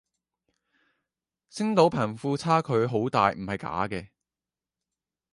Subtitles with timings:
[1.47, 4.07] 星島貧富差距好大唔係假嘅